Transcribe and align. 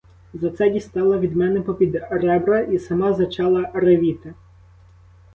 За 0.33 0.49
це 0.49 0.69
дістала 0.69 1.17
від 1.17 1.35
мене 1.35 1.61
попід 1.61 1.95
ребра 2.09 2.59
і 2.59 2.79
сама 2.79 3.13
зачала 3.13 3.69
ревіти. 3.73 4.33